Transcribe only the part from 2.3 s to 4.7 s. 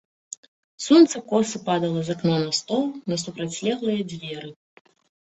на стол, на супрацьлеглыя дзверы.